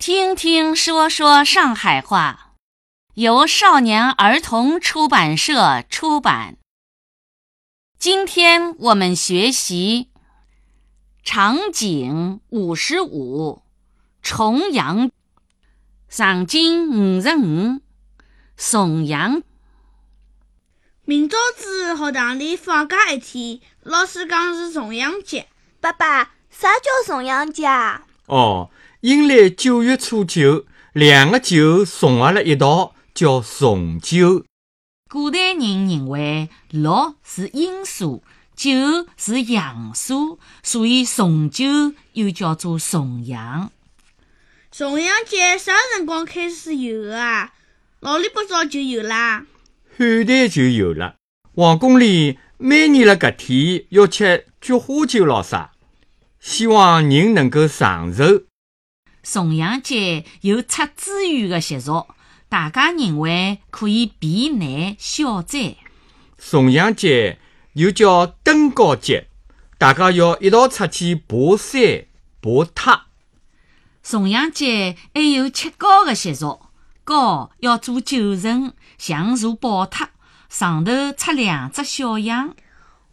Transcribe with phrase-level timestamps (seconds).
[0.00, 2.54] 听听说说上海话，
[3.16, 6.56] 由少年儿童出版社出版。
[7.98, 10.08] 今天我们学习
[11.22, 13.60] 场景五十五，
[14.22, 15.10] 重阳，
[16.08, 17.82] 场景五十五，
[18.56, 19.42] 重阳。
[21.04, 25.46] 明朝子学堂里放假一天，老师讲是重阳节。
[25.78, 28.06] 爸爸，啥叫重阳节啊？
[28.24, 28.70] 哦，
[29.02, 34.44] 阴历九月初九，两个九重合了一道，叫重九。
[35.08, 38.22] 古代人认为六是阴数，
[38.54, 38.70] 九
[39.16, 41.64] 是阳数，所以重九
[42.12, 43.72] 又叫做重阳。
[44.70, 47.54] 重阳节啥辰光开始有的啊？
[48.00, 49.46] 老里八早就有啦。
[49.96, 51.16] 汉代就有了，
[51.54, 55.72] 皇宫里每年辣搿天要吃菊花酒咾啥，
[56.38, 58.42] 希望人能够长寿。
[59.22, 62.06] 重阳节有出资源的习俗，
[62.48, 65.76] 大家认为可以避难消灾。
[66.38, 67.38] 重阳节
[67.74, 69.28] 又叫登高节，
[69.76, 72.06] 大家要一道出去爬山、
[72.40, 73.06] 爬塔。
[74.02, 76.62] 重阳节还有吃糕的习俗，
[77.04, 80.10] 糕要做九层，像座宝塔，
[80.48, 82.56] 上头插两只小羊。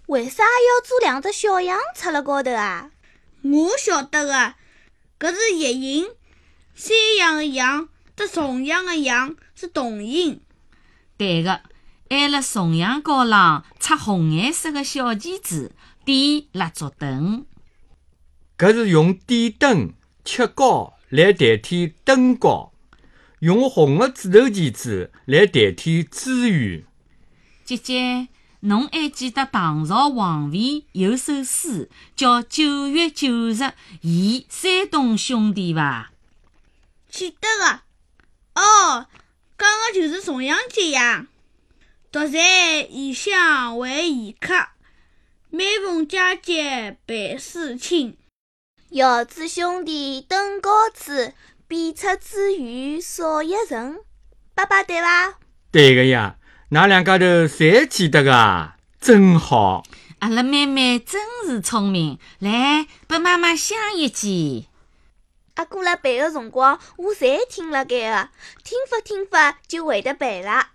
[0.06, 2.92] 为啥要做两只小羊插辣高头啊？
[3.44, 4.54] 我晓得个，
[5.20, 6.06] 搿是谐音，
[6.76, 10.42] 山羊的羊和重阳的阳是同音。
[11.18, 11.62] 对个，
[12.10, 15.73] 挨辣重阳高上插红颜色的小旗子，
[16.06, 17.48] 点蜡烛灯。
[18.60, 22.72] 搿是用点灯、吃糕来代替灯糕，
[23.40, 26.86] 用红的纸头旗子来代替支语。
[27.66, 28.28] 姐姐，
[28.62, 36.12] 侬还记得唐朝王维有首诗叫《九月九日忆山东兄弟》伐？
[37.10, 37.82] 记得个。
[38.56, 39.08] 哦，
[39.58, 41.28] 讲的就是重阳节呀。
[42.12, 44.70] 独在异乡为异客，
[45.50, 48.17] 每逢佳节倍思亲。
[48.90, 51.34] 遥知兄弟登高处，
[51.67, 54.00] 遍插茱萸少一人。
[54.56, 55.38] 爸爸对伐？
[55.70, 56.36] 对个呀，
[56.70, 59.83] 㑚两家头侪记得个，真好。
[60.20, 64.67] 阿拉妹妹真是聪明，来，拨妈妈想一记。
[65.55, 68.30] 阿哥辣背个辰光，我侪听辣盖个，
[68.66, 70.72] 听法听法就会得背了。